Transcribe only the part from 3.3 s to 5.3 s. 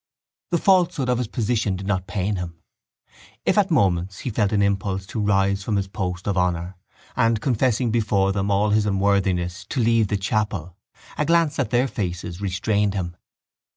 If at moments he felt an impulse to